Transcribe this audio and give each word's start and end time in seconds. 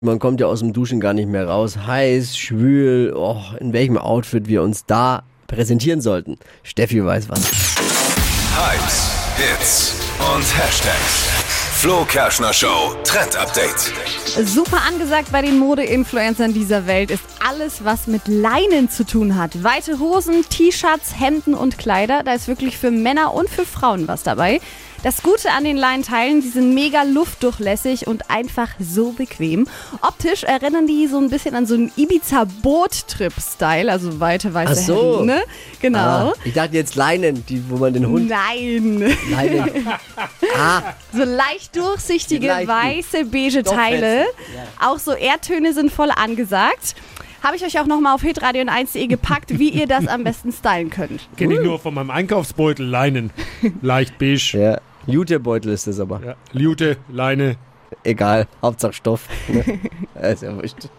Man 0.00 0.20
kommt 0.20 0.38
ja 0.40 0.46
aus 0.46 0.60
dem 0.60 0.72
Duschen 0.72 1.00
gar 1.00 1.12
nicht 1.12 1.28
mehr 1.28 1.48
raus. 1.48 1.76
Heiß, 1.88 2.38
schwül, 2.38 3.12
oh, 3.16 3.42
in 3.58 3.72
welchem 3.72 3.98
Outfit 3.98 4.46
wir 4.46 4.62
uns 4.62 4.86
da 4.86 5.24
präsentieren 5.48 6.00
sollten. 6.00 6.36
Steffi 6.62 7.04
weiß 7.04 7.28
was. 7.28 7.40
Hypes, 8.54 9.10
Hits 9.36 9.94
und 10.20 10.44
Hashtags. 10.56 11.26
Flo 11.80 12.04
Kerschner 12.04 12.52
Show 12.52 12.94
Trend 13.02 13.36
Update. 13.36 13.92
Super 14.46 14.82
angesagt 14.86 15.32
bei 15.32 15.42
den 15.42 15.58
Mode-Influencern 15.58 16.54
dieser 16.54 16.86
Welt 16.86 17.10
ist 17.10 17.24
alles, 17.44 17.84
was 17.84 18.06
mit 18.06 18.28
Leinen 18.28 18.88
zu 18.88 19.04
tun 19.04 19.34
hat. 19.34 19.64
Weite 19.64 19.98
Hosen, 19.98 20.44
T-Shirts, 20.48 21.18
Hemden 21.18 21.54
und 21.54 21.76
Kleider. 21.76 22.22
Da 22.24 22.34
ist 22.34 22.46
wirklich 22.46 22.78
für 22.78 22.92
Männer 22.92 23.34
und 23.34 23.50
für 23.50 23.64
Frauen 23.64 24.06
was 24.06 24.22
dabei. 24.22 24.60
Das 25.04 25.22
Gute 25.22 25.52
an 25.52 25.62
den 25.62 25.76
Leinenteilen, 25.76 26.40
die 26.40 26.48
sind 26.48 26.74
mega 26.74 27.02
luftdurchlässig 27.04 28.08
und 28.08 28.28
einfach 28.30 28.70
so 28.80 29.12
bequem. 29.12 29.68
Optisch 30.02 30.42
erinnern 30.42 30.88
die 30.88 31.06
so 31.06 31.18
ein 31.18 31.30
bisschen 31.30 31.54
an 31.54 31.66
so 31.66 31.74
einen 31.74 31.92
Ibiza-Boot-Trip-Style, 31.96 33.92
also 33.92 34.18
weite 34.18 34.52
weiße 34.52 34.72
Ach 34.72 34.76
so. 34.76 35.18
Hemden, 35.20 35.26
ne? 35.26 35.42
Genau. 35.80 35.98
Ah, 35.98 36.32
ich 36.44 36.52
dachte 36.52 36.74
jetzt 36.74 36.96
Leinen, 36.96 37.46
die, 37.46 37.62
wo 37.70 37.76
man 37.76 37.92
den 37.92 38.08
Hund. 38.08 38.28
Nein. 38.28 39.14
Leinen. 39.30 39.86
Ah, 40.56 40.94
So 41.12 41.22
leicht 41.24 41.76
durchsichtige, 41.76 42.48
weiße, 42.48 43.26
beige 43.26 43.60
Stoffwetzen, 43.60 43.76
Teile. 43.76 44.24
Auch 44.80 44.98
so 44.98 45.12
Erdtöne 45.12 45.72
sind 45.74 45.92
voll 45.92 46.10
angesagt. 46.10 46.96
Habe 47.42 47.54
ich 47.56 47.64
euch 47.64 47.78
auch 47.78 47.86
nochmal 47.86 48.14
auf 48.14 48.22
hitradio 48.22 48.62
1.de 48.62 49.06
gepackt, 49.06 49.58
wie 49.60 49.68
ihr 49.68 49.86
das 49.86 50.08
am 50.08 50.24
besten 50.24 50.50
stylen 50.52 50.90
könnt. 50.90 51.28
Kenne 51.36 51.54
ich 51.54 51.60
nur 51.60 51.78
von 51.78 51.94
meinem 51.94 52.10
Einkaufsbeutel, 52.10 52.84
Leinen. 52.84 53.30
Leicht 53.80 54.18
beige. 54.18 54.58
ja. 54.58 54.78
Jutebeutel 55.08 55.72
ist 55.72 55.86
das 55.86 56.00
aber. 56.00 56.20
Ja. 56.24 56.34
Liute, 56.52 56.98
Leine. 57.08 57.56
Egal, 58.04 58.46
Hauptsache 58.62 58.92
Stoff. 58.92 59.28
Ne? 59.48 59.80
ist 60.30 60.42
ja 60.42 60.54
wurscht. 60.54 60.90